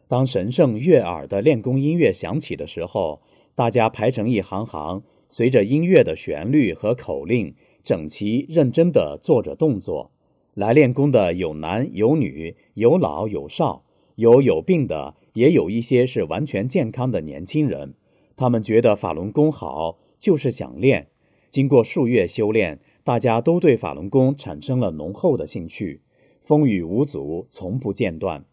[0.08, 3.22] 当神圣悦耳的练功音乐响起的时候，
[3.54, 10.10] 大家排成一行行，随着音乐的旋律和口令，整齐认真地做着动作。
[10.56, 13.84] 来练功的有男有女，有老有少，
[14.16, 17.94] 有有病的，也有一些是完全健康的年轻人。
[18.44, 21.08] 他们觉得法轮功好，就是想练。
[21.50, 26.02] 经过数月修炼，大家都对法轮功产生了浓厚的兴趣，
[26.41, 28.44] 风雨无阻，从不间断。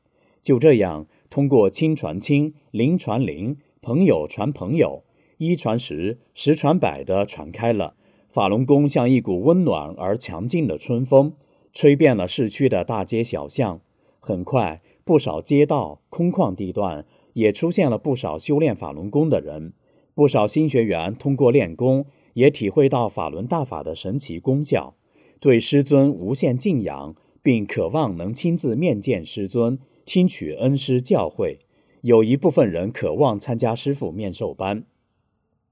[0.43, 5.03] 就这样，通过亲传亲，邻传邻，朋友传朋友，
[5.39, 7.97] 一传十，十传百的传开了。
[8.29, 11.33] 法轮功像一股温暖而强劲的春风，
[11.73, 13.81] 吹遍了市区的大街小巷。
[14.21, 19.73] 很快，不少街道、空旷地段也出现了不少修炼法轮功的人。
[20.21, 22.05] 不少新学员通过练功，
[22.35, 24.95] 也体会到法轮大法的神奇功效，
[25.41, 31.61] 对师尊无限敬仰，并渴望能亲自面见师尊，听取恩师教诲。
[32.03, 34.85] 有一部分人渴望参加师傅面授班。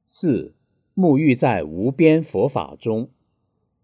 [0.07, 0.55] 四。
[0.95, 3.11] 沐浴在无边佛法中。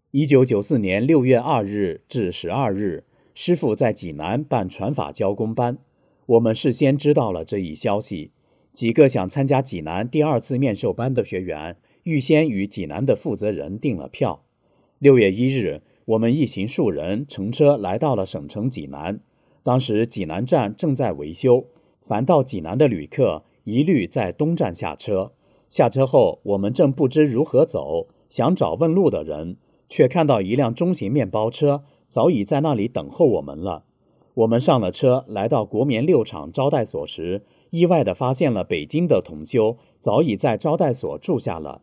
[0.09, 3.03] 一九九四年六月二日至十二日，
[3.35, 5.77] 师傅在济南办传法教功班。
[6.25, 8.31] 我们事先知道了这一消息，
[8.75, 14.43] 几个想参加济南第二次面授班的学员，预先与济南的负责人订了票。
[14.99, 19.21] 六月一日，我们一行数人乘车来到了省城济南。
[19.63, 21.67] 当时济南站正在维修，
[22.01, 25.31] 凡到济南的旅客一律在东站下车。
[25.69, 29.55] 下车后，我们正不知如何走，想找问路的人，
[29.87, 33.85] 却看到一辆中型面包车早已在那里等候我们了。
[34.33, 41.81] 我们上了车，来到国棉六厂招待所时，意外地发现了北京的同修早已在招待所住下了。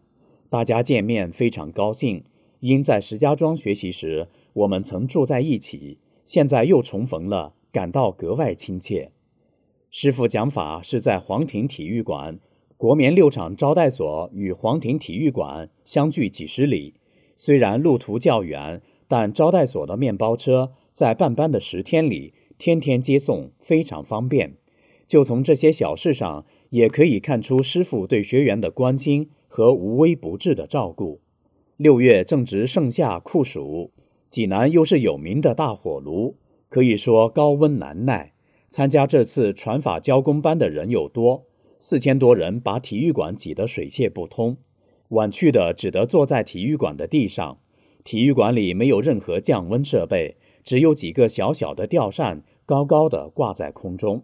[0.49, 2.25] 大家见面非常高兴，
[2.61, 9.13] 因在石家庄学习时我们曾住在一起，现在又重逢了，感到格外亲切。
[9.91, 12.39] 师傅讲法是在黄庭体育馆。
[12.77, 16.95] 国棉六厂招待所与黄庭体育馆相距几十里，
[17.37, 24.57] 虽然路途较远，但招待所的面包车在办班的十天里天天接送，非常方便。
[25.13, 31.21] 就从这些小事上，也可以看出师傅对学员的关心和无微不至的照顾。
[31.77, 33.91] 六月正值盛夏酷暑，
[34.31, 36.37] 济南又是有名的大火炉，
[36.71, 38.33] 可以说高温难耐。
[38.71, 41.45] 参加这次传法教功班的人又多。
[41.79, 44.57] 四千多人把体育馆挤得水泄不通，
[45.09, 47.59] 晚去的只得坐在体育馆的地上。
[48.03, 54.23] 体育馆里没有任何降温设备，只有几个小小的吊扇高高的挂在空中，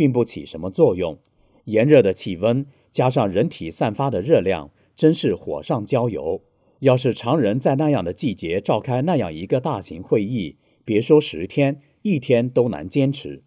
[0.00, 1.18] 并不起什么作用。
[1.64, 6.40] 炎热的气温加上人体散发的热量，真是火上浇油。
[6.78, 13.42] 要是常人在那样的季节召开那样一个大型会议，别说十天，一天都难坚持。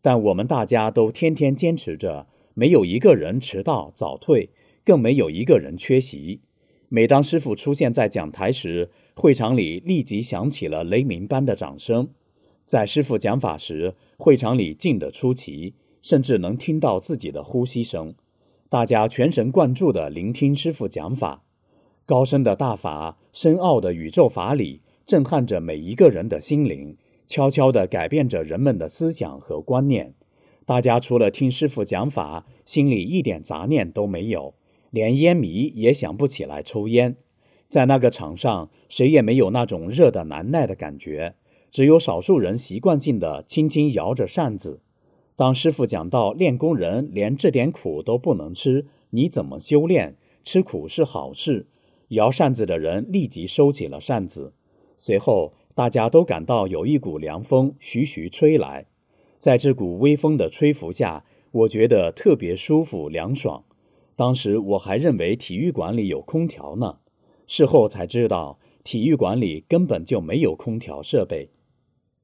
[0.00, 2.26] 但我们大家都天天坚持着。
[2.54, 4.50] 没有一个人迟到早退，
[4.84, 6.40] 更没有一个人缺席。
[6.88, 12.08] 每当师傅出现在讲台时，会场里立即响起了雷鸣般的掌声。
[12.64, 18.14] 在师傅讲法时，会场里静得出奇，甚至能听到自己的呼吸声。
[18.68, 21.44] 大家全神贯注地聆听师傅讲法，
[22.04, 26.96] 高深的大法、深奥的宇宙法理，震撼着每一个人的心灵，
[27.26, 30.14] 悄悄地改变着人们的思想和观念。
[30.64, 34.54] 大家除了听师傅讲法，心里一点杂念都没有，
[34.90, 37.16] 连烟迷也想不起来抽烟。
[37.68, 41.34] 在那个场上，谁也没有那种热的难耐的感觉，
[41.70, 44.80] 只有少数人习惯性的轻轻摇着扇子。
[45.42, 50.14] 当师傅讲到练功人连这点苦都不能吃，你怎么修炼？
[50.44, 51.66] 吃苦是好事。
[52.10, 54.52] 摇扇子的人立即收起了扇子，
[54.96, 58.86] 随后大家都感到有一股凉风徐徐吹来。
[59.40, 63.64] 在这股微风的吹拂下，我觉得特别舒服凉爽。
[64.14, 66.98] 当时我还认为体育馆里有空调呢，
[67.48, 71.50] 事后才知道体育馆里根本就没有空调设备。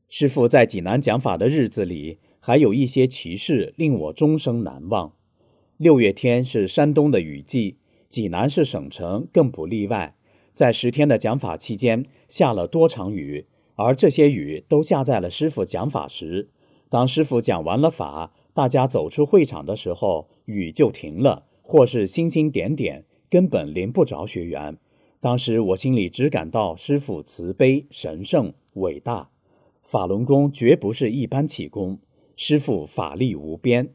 [0.08, 2.18] 师傅在济南讲法的日子里，
[2.48, 5.12] 还有一些奇事令我终生难忘。
[5.76, 7.76] 六月天是山东的雨季，
[8.08, 10.16] 济南是省城，更不例外。
[10.54, 13.44] 在十天的讲法期间，下了多场雨，
[13.74, 16.48] 而这些雨都下在了师傅讲法时。
[16.88, 24.78] 当师傅讲完了法，大家走出会场的时候，雨就停了，或是星星点点，根本淋不着学员。
[25.20, 29.28] 当时我心里只感到师傅慈悲、神圣、伟大。
[29.82, 31.98] 法轮功绝不是一般气功，
[32.40, 33.94] 师傅法力无边。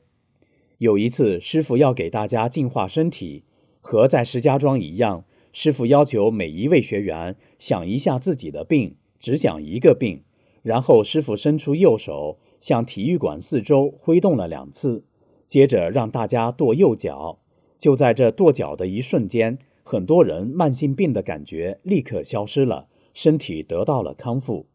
[0.78, 3.46] 有一次，师傅要给大家净化身体，
[3.80, 5.24] 和在石家庄一样，
[5.54, 10.24] 师傅要求每一位学员想一下自己的病，只想一个病，
[10.62, 12.38] 然后师傅伸出右手。
[12.60, 15.06] 向体育馆四周挥动了两次，
[15.48, 17.40] 接着让大家跺右脚。
[17.80, 24.68] 就在这跺脚的一瞬间，很多人慢性病的感觉立刻消失了，身体得到了康复。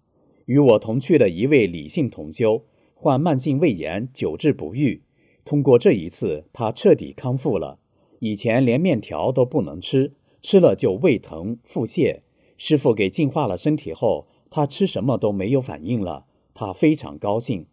[0.46, 2.64] 与我同去的一位李姓同修
[3.00, 5.02] 患慢性胃炎，久治不愈。
[5.44, 7.78] 通过这一次，他彻底康复了。
[8.18, 12.22] 以前连面条都不能吃，吃了就胃疼、腹泻。
[12.56, 17.66] 师傅给净化了身体后，他吃什么都没有反应了，他非常高兴。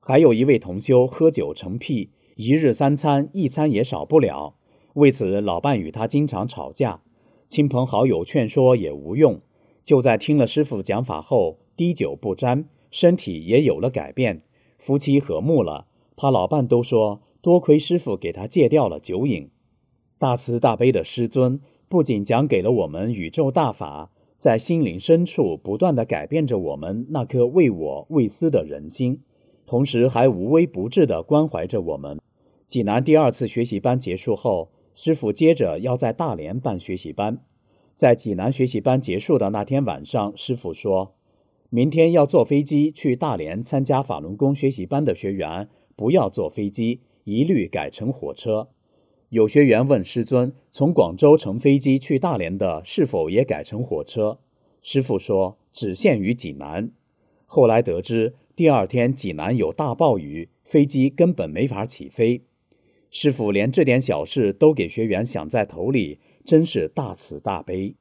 [0.00, 4.54] 还有一位同修喝酒成癖，一日三餐一餐也少不了。
[4.92, 7.00] 为此，老伴与他经常吵架，
[7.48, 9.40] 亲朋好友劝说也无用。
[9.82, 14.42] 就在听了师傅讲法后，滴酒不沾，身体也有了改变，
[14.78, 15.86] 夫妻和睦了。
[16.16, 19.50] 他老伴都说，多亏师傅给他戒掉了酒瘾。
[20.18, 24.10] 大慈大悲的师尊不仅讲给了我们宇宙大法。
[24.38, 29.20] 在心灵深处不断地改变着我们那颗为我为私的人心，
[29.66, 32.20] 同时还无微不至地关怀着我们。
[32.64, 37.40] 济南第二次学习班结束后，师傅接着要在大连办学习班。
[37.96, 41.14] 在济南学习班结束的那天晚上，师傅说
[41.70, 48.68] ：“明天要坐飞机去大连参加法轮功学习班的学员，不要坐飞机，一律改成火车。”
[49.28, 54.38] 有学员问师尊：“从广州乘飞机去大连的，是否也改成火车？”
[54.80, 56.90] 师傅说：“只限于济南。”
[57.44, 62.40] 后来得知，第二天济南有大暴雨，飞机根本没法起飞。
[63.10, 67.94] 师傅连这点小事都给学员想在头里，真是大慈大悲。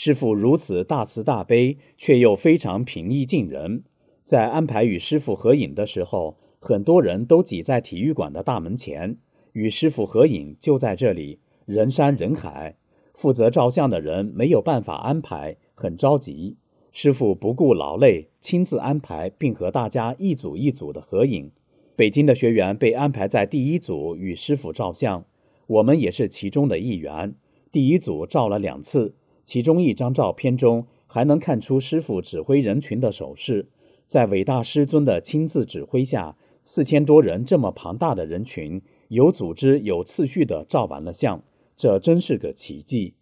[0.00, 3.82] 师傅如此大慈大悲，却又非常平易近人。
[4.22, 9.16] 在安排与师傅合影的时候，很多人都挤在体育馆的大门前。
[9.54, 12.76] 与师傅合影就在这里，人山人海。
[13.12, 16.56] 负责照相的人没有办法安排，很着急。
[16.92, 21.50] 师傅不顾劳累，亲自安排，并和大家一组一组的合影。
[21.96, 25.24] 北京的学员被安排在第一组与师傅照相，
[25.66, 27.34] 我们也是其中的一员。
[27.72, 29.14] 第一组照了两次，
[29.48, 33.66] 其中一张照片中还能看出师傅指挥人群的手势。
[34.06, 38.82] 在伟大师尊的亲自指挥下，四千多人这么庞大的人群。
[39.08, 41.42] 有组织、有次序地照完了相，
[41.78, 43.14] 这真是个奇迹。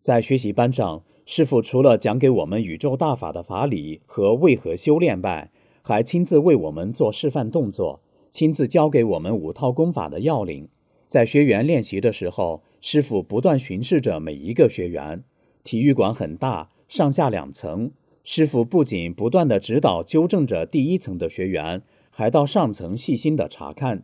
[0.00, 5.52] 在学习班上，师傅除了讲给我们宇宙大法的法理和为何修炼外，
[5.82, 10.68] 还亲自为我们做示范动作，亲自教给我们五套功法的要领。
[11.06, 15.22] 在学员练习的时候，师傅不断巡视着每一个学员。
[15.70, 17.92] 体育馆很大，上下两层，
[18.24, 24.02] 师傅不仅不断地指导、纠正着第一层的学员，还到上层细心地查看。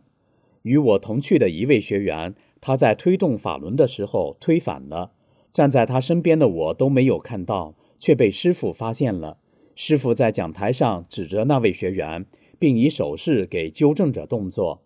[0.61, 5.11] 与我同去的一位学员，他在推动法轮的时候推反了，
[5.51, 9.37] 站在他身边的我都没有看到，却被师傅发现了。
[9.75, 12.25] 师傅在讲台上指着那位学员，
[12.57, 14.83] 并以手势给纠正着动作。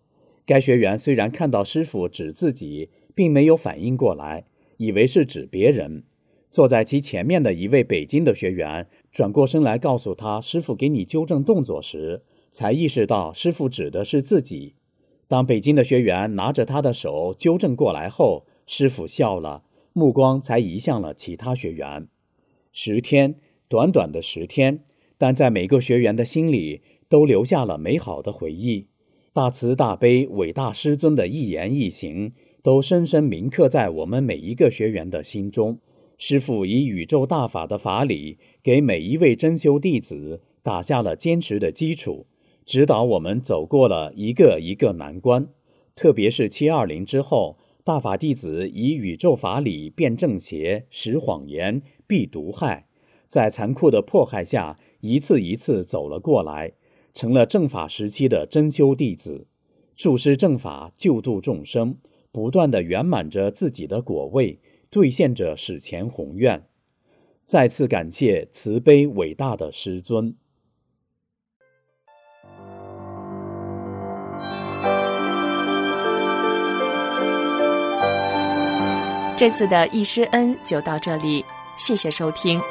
[0.48, 4.46] 该学员虽然看到师傅指自己，并没有反应过来，
[4.78, 6.06] 以为是指别人。
[6.52, 14.76] 坐在其前面的一位北京的学员转过身来告诉他：“师傅给你纠正动作时，才意识到师傅指的是自己。”
[15.30, 22.10] 当北京的学员拿着他的手纠正过来后，师傅笑了，目光才移向了其他学员。
[22.74, 23.36] 十天，
[23.70, 24.84] 短短的十天，
[25.18, 28.88] 但在每个学员的心里都留下了美好的回忆。
[29.32, 35.80] 大慈大悲伟大师尊的一言一行，都深深铭刻在我们每一个学员的心中。
[36.24, 42.28] 师傅以宇宙大法的法理，给每一位真修弟子打下了坚实的基础。
[42.64, 45.48] 指导我们走过了一个一个难关，
[45.96, 52.86] 特别是七二零之后，大法弟子以宇宙法理辨正邪、识谎言、避毒害，
[53.28, 56.74] 在残酷的迫害下，一次一次走了过来，
[57.16, 59.48] 成了正法时期的真修弟子，
[59.96, 61.98] 注师正法，救度众生，
[62.32, 64.60] 不断的圆满着自己的果位，
[64.92, 66.68] 兑现着史前宏愿。
[67.44, 70.36] 再次感谢慈悲伟大的师尊。
[79.36, 81.44] 这次的一师恩就到这里，
[81.76, 82.62] 谢谢收听。